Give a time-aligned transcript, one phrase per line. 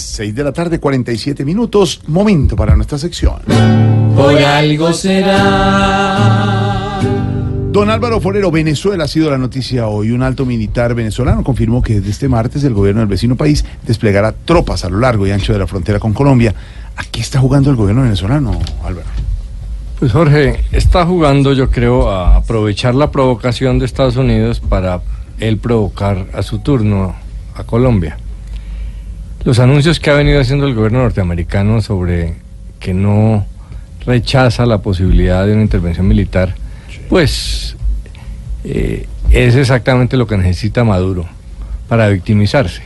[0.00, 3.40] 6 de la tarde, 47 minutos, momento para nuestra sección.
[4.16, 6.60] Por algo será.
[7.72, 10.10] Don Álvaro Forero, Venezuela ha sido la noticia hoy.
[10.10, 14.32] Un alto militar venezolano confirmó que desde este martes el gobierno del vecino país desplegará
[14.32, 16.52] tropas a lo largo y ancho de la frontera con Colombia.
[16.96, 19.06] ¿A qué está jugando el gobierno venezolano, Álvaro?
[20.00, 25.02] Pues Jorge, está jugando yo creo a aprovechar la provocación de Estados Unidos para
[25.38, 27.14] él provocar a su turno
[27.54, 28.18] a Colombia.
[29.44, 32.34] Los anuncios que ha venido haciendo el gobierno norteamericano sobre
[32.78, 33.46] que no
[34.04, 36.54] rechaza la posibilidad de una intervención militar,
[37.08, 37.76] pues
[38.64, 41.26] eh, es exactamente lo que necesita Maduro
[41.88, 42.82] para victimizarse,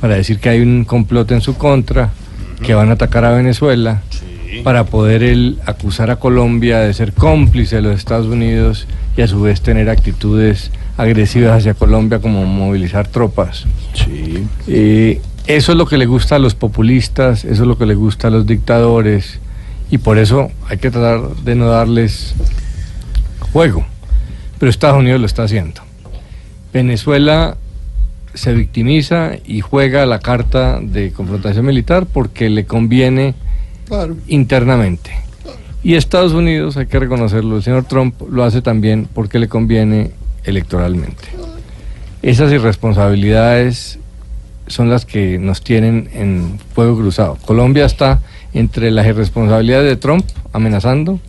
[0.00, 2.10] para decir que hay un complot en su contra,
[2.62, 4.02] que van a atacar a Venezuela,
[4.64, 8.86] para poder él acusar a Colombia de ser cómplice de los Estados Unidos
[9.16, 13.66] y a su vez tener actitudes agresivas hacia Colombia como movilizar tropas.
[13.94, 14.44] Sí.
[14.68, 17.94] Eh, eso es lo que le gusta a los populistas, eso es lo que le
[17.94, 19.38] gusta a los dictadores
[19.90, 22.34] y por eso hay que tratar de no darles
[23.52, 23.84] juego.
[24.58, 25.80] Pero Estados Unidos lo está haciendo.
[26.72, 27.56] Venezuela
[28.34, 33.34] se victimiza y juega la carta de confrontación militar porque le conviene
[33.88, 34.16] Claro.
[34.28, 35.10] internamente.
[35.82, 40.12] Y Estados Unidos, hay que reconocerlo, el señor Trump lo hace también porque le conviene
[40.44, 41.24] electoralmente.
[42.22, 43.98] Esas irresponsabilidades
[44.70, 47.36] son las que nos tienen en fuego cruzado.
[47.44, 48.20] Colombia está
[48.54, 51.20] entre las irresponsabilidades de Trump amenazando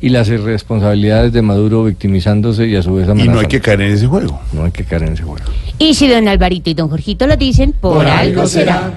[0.00, 3.34] y las irresponsabilidades de Maduro victimizándose y a su vez Y amenazando.
[3.34, 4.40] no hay que caer en ese juego.
[4.52, 5.44] No hay que caer en ese juego.
[5.78, 8.74] Y si don Alvarito y don Jorgito lo dicen, por, Por algo algo será.
[8.74, 8.92] será.